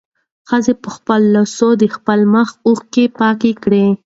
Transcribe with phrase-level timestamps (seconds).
[0.49, 3.85] ښځې په خپلو لاسو د خپل مخ اوښکې پاکې کړې.